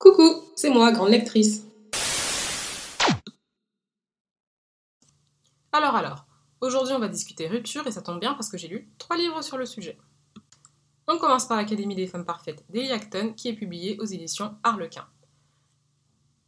[0.00, 1.66] Coucou, c'est moi, grande lectrice.
[5.72, 6.24] Alors alors,
[6.62, 9.42] aujourd'hui on va discuter rupture et ça tombe bien parce que j'ai lu trois livres
[9.42, 9.98] sur le sujet.
[11.06, 15.06] On commence par l'Académie des femmes parfaites d'Eli Acton qui est publiée aux éditions Harlequin.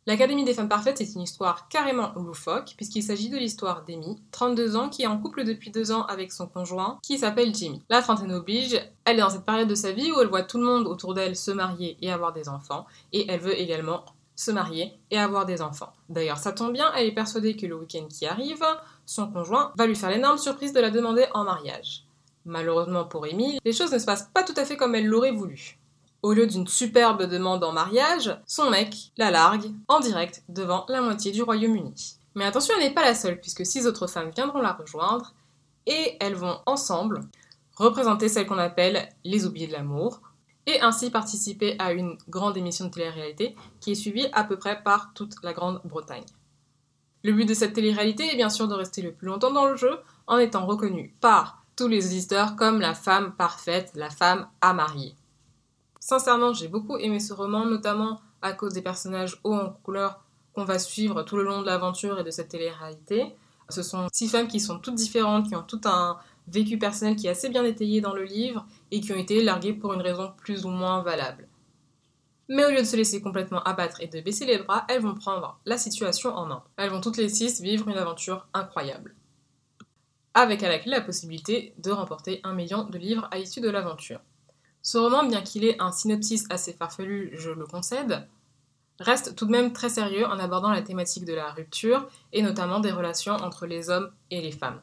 [0.05, 4.75] L'Académie des femmes parfaites est une histoire carrément loufoque, puisqu'il s'agit de l'histoire d'Amy, 32
[4.75, 7.81] ans, qui est en couple depuis deux ans avec son conjoint, qui s'appelle Jimmy.
[7.89, 10.59] La trentaine oblige, elle est dans cette période de sa vie où elle voit tout
[10.59, 14.51] le monde autour d'elle se marier et avoir des enfants, et elle veut également se
[14.51, 15.93] marier et avoir des enfants.
[16.09, 18.65] D'ailleurs, ça tombe bien, elle est persuadée que le week-end qui arrive,
[19.07, 22.07] son conjoint va lui faire l'énorme surprise de la demander en mariage.
[22.45, 25.31] Malheureusement pour Amy, les choses ne se passent pas tout à fait comme elle l'aurait
[25.31, 25.79] voulu.
[26.23, 31.03] Au lieu d'une superbe demande en mariage, son mec la largue en direct devant la
[31.03, 32.15] moitié du Royaume-Uni.
[32.37, 35.35] Mais attention, elle n'est pas la seule, puisque six autres femmes viendront la rejoindre,
[35.87, 37.23] et elles vont ensemble
[37.75, 40.21] représenter celles qu'on appelle les oubliés de l'amour,
[40.67, 44.81] et ainsi participer à une grande émission de télé-réalité qui est suivie à peu près
[44.81, 46.25] par toute la Grande-Bretagne.
[47.25, 49.75] Le but de cette télé-réalité est bien sûr de rester le plus longtemps dans le
[49.75, 49.99] jeu
[50.29, 55.17] en étant reconnue par tous les auditeurs comme la femme parfaite, la femme à marier.
[56.05, 60.65] Sincèrement, j'ai beaucoup aimé ce roman, notamment à cause des personnages hauts en couleur qu'on
[60.65, 63.37] va suivre tout le long de l'aventure et de cette télé-réalité.
[63.69, 66.19] Ce sont six femmes qui sont toutes différentes, qui ont tout un
[66.49, 69.75] vécu personnel qui est assez bien étayé dans le livre et qui ont été larguées
[69.75, 71.47] pour une raison plus ou moins valable.
[72.49, 75.15] Mais au lieu de se laisser complètement abattre et de baisser les bras, elles vont
[75.15, 76.65] prendre la situation en main.
[76.79, 79.15] Elles vont toutes les six vivre une aventure incroyable.
[80.35, 83.71] Avec à la clé la possibilité de remporter un million de livres à l'issue de
[83.71, 84.21] l'aventure.
[84.83, 88.27] Ce roman, bien qu'il ait un synopsis assez farfelu, je le concède,
[88.99, 92.81] reste tout de même très sérieux en abordant la thématique de la rupture et notamment
[92.81, 94.81] des relations entre les hommes et les femmes.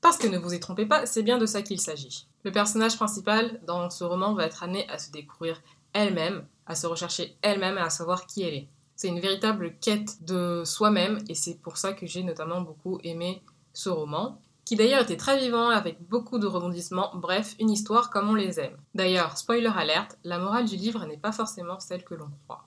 [0.00, 2.26] Parce que ne vous y trompez pas, c'est bien de ça qu'il s'agit.
[2.44, 5.60] Le personnage principal dans ce roman va être amené à se découvrir
[5.92, 8.68] elle-même, à se rechercher elle-même et à savoir qui elle est.
[8.96, 13.42] C'est une véritable quête de soi-même et c'est pour ça que j'ai notamment beaucoup aimé
[13.72, 18.28] ce roman qui d'ailleurs était très vivant avec beaucoup de rebondissements, bref, une histoire comme
[18.28, 18.76] on les aime.
[18.94, 22.66] D'ailleurs, spoiler alerte, la morale du livre n'est pas forcément celle que l'on croit.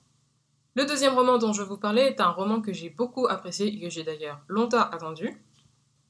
[0.73, 3.79] Le deuxième roman dont je vous parlais est un roman que j'ai beaucoup apprécié et
[3.79, 5.44] que j'ai d'ailleurs longtemps attendu.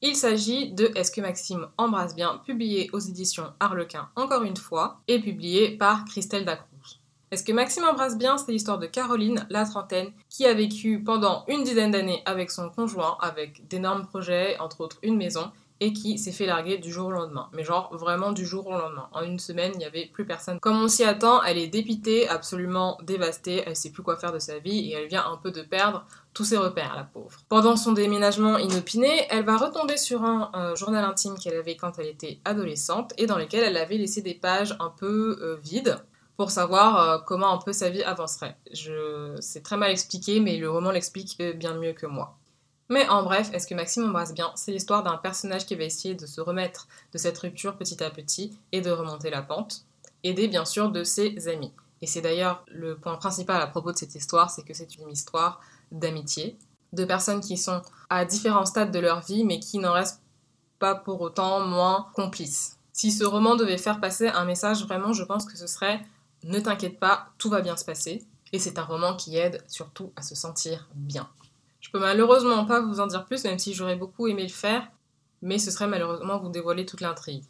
[0.00, 5.02] Il s'agit de Est-ce que Maxime embrasse bien, publié aux éditions Harlequin encore une fois,
[5.08, 7.02] et publié par Christelle Dacruz.
[7.32, 11.44] Est-ce que Maxime embrasse bien C'est l'histoire de Caroline, la trentaine, qui a vécu pendant
[11.48, 15.50] une dizaine d'années avec son conjoint, avec d'énormes projets, entre autres une maison,
[15.82, 17.48] et qui s'est fait larguer du jour au lendemain.
[17.52, 19.08] Mais genre vraiment du jour au lendemain.
[19.10, 20.60] En une semaine, il n'y avait plus personne.
[20.60, 24.38] Comme on s'y attend, elle est dépitée, absolument dévastée, elle sait plus quoi faire de
[24.38, 27.36] sa vie et elle vient un peu de perdre tous ses repères, la pauvre.
[27.48, 32.06] Pendant son déménagement inopiné, elle va retomber sur un, journal intime qu'elle avait quand elle
[32.06, 35.98] était adolescente et dans lequel elle avait laissé des pages un peu euh, vides
[36.36, 38.56] pour savoir euh, comment un peu sa vie avancerait.
[39.40, 42.38] C'est très mal expliqué, mais le roman l'explique bien mieux que moi.
[42.88, 44.52] Mais en bref, est-ce que Maxime embrasse bien?
[44.54, 48.10] C'est l'histoire d'un personnage qui va essayer de se remettre de cette rupture petit à
[48.10, 49.84] petit et de remonter la pente,
[50.24, 51.72] aidé bien sûr de ses amis.
[52.02, 55.10] Et c'est d'ailleurs le point principal à propos de cette histoire, c'est que c'est une
[55.10, 55.60] histoire
[55.92, 56.58] d'amitié,
[56.92, 60.20] de personnes qui sont à différents stades de leur vie, mais qui n'en restent
[60.78, 62.76] pas pour autant moins complices.
[62.92, 66.02] Si ce roman devait faire passer un message, vraiment, je pense que ce serait
[66.44, 68.24] ne t'inquiète pas, tout va bien se passer.
[68.52, 71.28] Et c'est un roman qui aide surtout à se sentir bien.
[71.82, 74.88] Je peux malheureusement pas vous en dire plus, même si j'aurais beaucoup aimé le faire,
[75.42, 77.44] mais ce serait malheureusement vous dévoiler toute l'intrigue.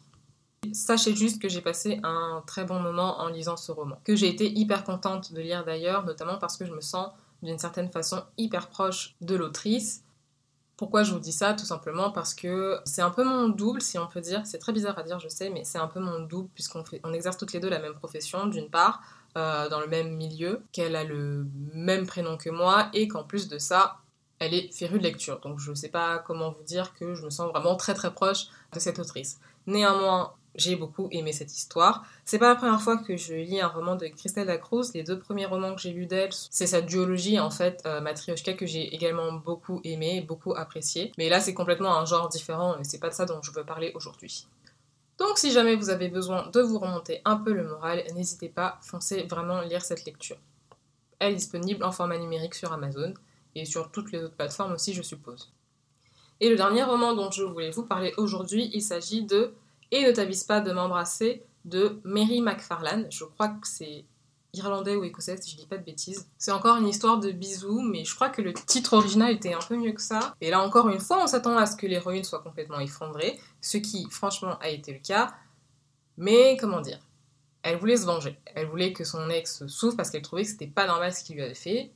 [0.73, 4.27] Sachez juste que j'ai passé un très bon moment en lisant ce roman, que j'ai
[4.27, 7.09] été hyper contente de lire d'ailleurs, notamment parce que je me sens
[7.43, 10.03] d'une certaine façon hyper proche de l'autrice.
[10.77, 11.53] Pourquoi je vous dis ça?
[11.53, 14.41] Tout simplement parce que c'est un peu mon double, si on peut dire.
[14.45, 17.13] C'est très bizarre à dire, je sais, mais c'est un peu mon double, puisqu'on on
[17.13, 19.01] exerce toutes les deux la même profession, d'une part,
[19.37, 23.47] euh, dans le même milieu, qu'elle a le même prénom que moi, et qu'en plus
[23.47, 23.97] de ça,
[24.43, 25.39] elle est férue de lecture.
[25.39, 28.13] Donc je ne sais pas comment vous dire que je me sens vraiment très très
[28.13, 29.39] proche de cette autrice.
[29.67, 32.05] Néanmoins, j'ai beaucoup aimé cette histoire.
[32.25, 34.91] C'est pas la première fois que je lis un roman de Christelle Lacruz.
[34.93, 38.53] Les deux premiers romans que j'ai lus d'elle, c'est sa duologie en fait, euh, Matryoshka,
[38.53, 41.11] que j'ai également beaucoup aimé, beaucoup apprécié.
[41.17, 43.63] Mais là, c'est complètement un genre différent et c'est pas de ça dont je veux
[43.63, 44.47] parler aujourd'hui.
[45.17, 48.79] Donc si jamais vous avez besoin de vous remonter un peu le moral, n'hésitez pas,
[48.81, 50.37] foncez vraiment lire cette lecture.
[51.19, 53.13] Elle est disponible en format numérique sur Amazon
[53.55, 55.51] et sur toutes les autres plateformes aussi, je suppose.
[56.39, 59.53] Et le dernier roman dont je voulais vous parler aujourd'hui, il s'agit de
[59.91, 63.07] Et ne t'avise pas de m'embrasser de Mary McFarlane.
[63.11, 64.05] Je crois que c'est
[64.53, 66.27] irlandais ou écossais, si je dis pas de bêtises.
[66.37, 69.59] C'est encore une histoire de bisous, mais je crois que le titre original était un
[69.59, 70.35] peu mieux que ça.
[70.41, 73.77] Et là encore une fois, on s'attend à ce que l'héroïne soit complètement effondrée, ce
[73.77, 75.33] qui franchement a été le cas.
[76.17, 76.99] Mais comment dire?
[77.63, 78.37] Elle voulait se venger.
[78.53, 81.35] Elle voulait que son ex souffre parce qu'elle trouvait que c'était pas normal ce qu'il
[81.35, 81.91] lui avait fait.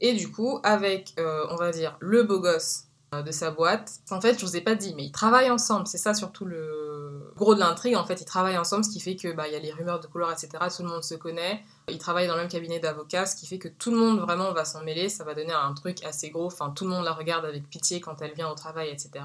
[0.00, 2.84] Et du coup, avec, euh, on va dire, le beau gosse
[3.14, 4.00] euh, de sa boîte.
[4.10, 5.86] En fait, je vous ai pas dit, mais ils travaillent ensemble.
[5.86, 7.96] C'est ça surtout le gros de l'intrigue.
[7.96, 10.06] En fait, ils travaillent ensemble, ce qui fait que bah y a les rumeurs de
[10.06, 10.50] couleurs, etc.
[10.76, 11.62] Tout le monde se connaît.
[11.88, 14.52] Ils travaillent dans le même cabinet d'avocats, ce qui fait que tout le monde vraiment
[14.52, 15.08] va s'en mêler.
[15.08, 16.48] Ça va donner un truc assez gros.
[16.48, 19.24] Enfin, tout le monde la regarde avec pitié quand elle vient au travail, etc.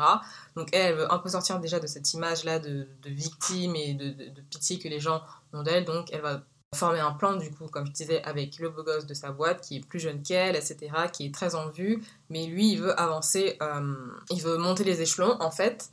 [0.56, 4.12] Donc elle, elle veut un peu sortir déjà de cette image-là de, victime et de,
[4.12, 5.22] de pitié que les gens
[5.52, 5.84] ont d'elle.
[5.84, 6.40] Donc elle va
[6.74, 9.62] former un plan du coup, comme je disais, avec le beau gosse de sa boîte
[9.62, 10.78] qui est plus jeune qu'elle, etc.,
[11.12, 13.96] qui est très en vue, mais lui il veut avancer, euh,
[14.30, 15.90] il veut monter les échelons en fait,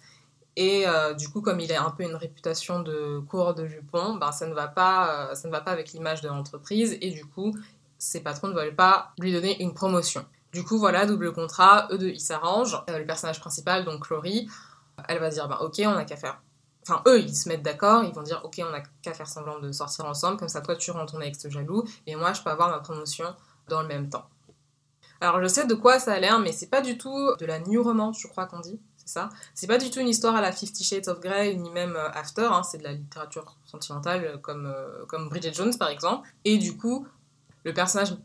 [0.57, 4.15] et euh, du coup comme il a un peu une réputation de coureur de jupons,
[4.17, 7.11] ben, ça, ne va pas, euh, ça ne va pas avec l'image de l'entreprise, et
[7.11, 7.55] du coup
[7.99, 10.25] ses patrons ne veulent pas lui donner une promotion.
[10.53, 14.47] Du coup voilà, double contrat, eux deux ils s'arrangent, le personnage principal, donc Chloé,
[15.09, 16.41] elle va dire, ben, ok on n'a qu'à faire
[16.91, 19.61] Enfin, eux, ils se mettent d'accord, ils vont dire Ok, on n'a qu'à faire semblant
[19.61, 22.51] de sortir ensemble, comme ça, toi, tu rends ton ex jaloux, et moi, je peux
[22.51, 23.27] avoir ma promotion
[23.69, 24.29] dans le même temps.
[25.21, 27.61] Alors, je sais de quoi ça a l'air, mais c'est pas du tout de la
[27.61, 30.41] new romance, je crois qu'on dit, c'est ça C'est pas du tout une histoire à
[30.41, 34.25] la Fifty Shades of Grey, ni même euh, After, hein, c'est de la littérature sentimentale
[34.25, 36.29] euh, comme, euh, comme Bridget Jones, par exemple.
[36.45, 37.07] Et du coup,
[37.65, 38.17] le personnage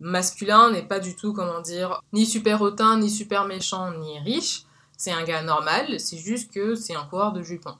[0.00, 4.64] masculin n'est pas du tout, comment dire, ni super hautain, ni super méchant, ni riche.
[4.96, 7.76] C'est un gars normal, c'est juste que c'est un coureur de jupons.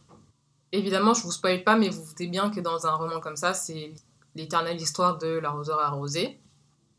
[0.77, 3.37] Évidemment, je vous spoil pas, mais vous vous doutez bien que dans un roman comme
[3.37, 3.95] ça, c'est
[4.35, 6.41] l'éternelle histoire de l'arroseur arrosé.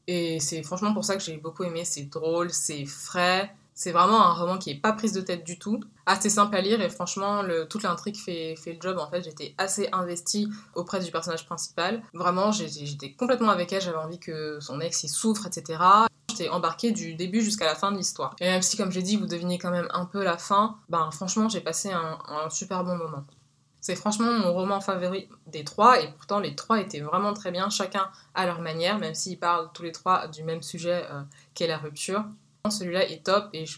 [0.07, 1.83] Et c'est franchement pour ça que j'ai beaucoup aimé.
[1.83, 3.53] C'est drôle, c'est frais.
[3.73, 5.81] C'est vraiment un roman qui est pas prise de tête du tout.
[6.05, 8.97] Assez simple à lire et franchement, toute l'intrigue fait, le job.
[8.97, 12.01] En fait, j'étais assez investie auprès du personnage principal.
[12.13, 13.81] Vraiment, j'étais complètement avec elle.
[13.81, 15.83] J'avais envie que son ex y souffre, etc.
[16.29, 18.37] J'étais embarquée du début jusqu'à la fin de l'histoire.
[18.39, 21.11] Et même si, comme j'ai dit, vous devinez quand même un peu la fin, ben
[21.11, 23.25] franchement, j'ai passé un super bon moment.
[23.85, 27.69] C'est franchement mon roman favori des trois, et pourtant les trois étaient vraiment très bien,
[27.69, 31.21] chacun à leur manière, même s'ils parlent tous les trois du même sujet euh,
[31.53, 32.25] qu'est la rupture.
[32.67, 33.77] Celui-là est top et je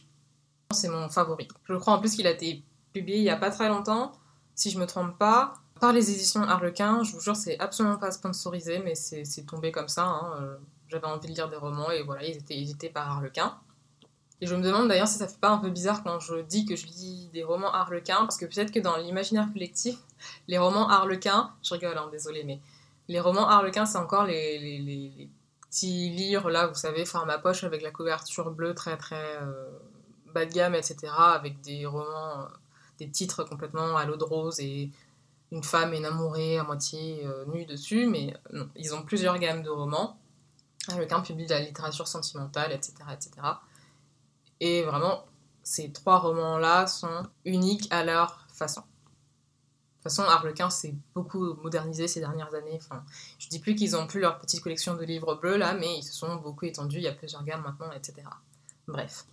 [0.71, 1.49] c'est mon favori.
[1.65, 2.63] Je crois en plus qu'il a été
[2.93, 4.13] publié il n'y a pas très longtemps,
[4.55, 7.03] si je me trompe pas, par les éditions Harlequin.
[7.03, 10.05] Je vous jure, c'est absolument pas sponsorisé, mais c'est tombé comme ça.
[10.05, 10.55] Hein, euh,
[10.87, 13.57] j'avais envie de lire des romans et voilà, ils étaient édités par Harlequin.
[14.39, 16.65] Et je me demande d'ailleurs si ça fait pas un peu bizarre quand je dis
[16.65, 19.97] que je lis des romans harlequins, parce que peut-être que dans l'imaginaire collectif,
[20.47, 22.59] les romans harlequins, je rigole, hein, désolé, mais
[23.07, 25.29] les romans harlequins, c'est encore les, les, les,
[25.69, 29.69] petits livres, là, vous savez, format poche avec la couverture bleue très très euh,
[30.33, 32.45] bas de gamme, etc., avec des romans, euh,
[32.99, 34.89] des titres complètement à l'eau de rose et
[35.51, 39.69] une femme énamourée à moitié euh, nue dessus, mais non, ils ont plusieurs gammes de
[39.69, 40.17] romans.
[40.89, 43.31] Harlequin publie de la littérature sentimentale, etc., etc.
[44.59, 45.25] Et vraiment,
[45.63, 48.81] ces trois romans-là sont uniques à leur façon.
[48.81, 52.79] De toute façon, Harlequin s'est beaucoup modernisé ces dernières années.
[52.81, 53.03] Enfin,
[53.39, 56.03] je dis plus qu'ils ont plus leur petite collection de livres bleus là, mais ils
[56.03, 56.97] se sont beaucoup étendus.
[56.97, 58.27] Il y a plusieurs gammes maintenant, etc.
[58.87, 59.25] Bref.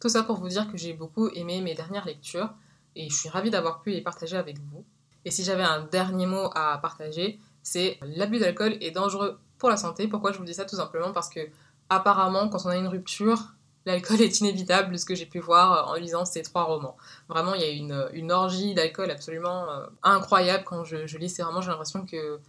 [0.00, 2.52] Tout ça pour vous dire que j'ai beaucoup aimé mes dernières lectures
[2.96, 4.84] et je suis ravie d'avoir pu les partager avec vous.
[5.24, 9.76] Et si j'avais un dernier mot à partager, c'est l'abus d'alcool est dangereux pour la
[9.76, 10.08] santé.
[10.08, 10.64] Pourquoi je vous dis ça?
[10.64, 11.40] Tout simplement parce que
[11.88, 13.54] apparemment, quand on a une rupture,
[13.86, 16.96] l'alcool est inévitable, ce que j'ai pu voir euh, en lisant ces trois romans.
[17.28, 21.42] Vraiment, il y a une, une orgie d'alcool absolument euh, incroyable quand je, lis ces
[21.42, 21.62] romans.
[21.62, 22.40] J'ai l'impression que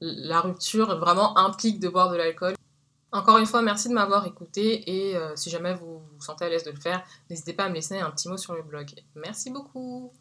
[0.00, 2.54] la rupture vraiment implique de boire de l'alcool.
[3.12, 6.48] Encore une fois, merci de m'avoir écouté et euh, si jamais vous vous sentez à
[6.48, 8.88] l'aise de le faire, n'hésitez pas à me laisser un petit mot sur le blog.
[9.16, 10.12] Merci beaucoup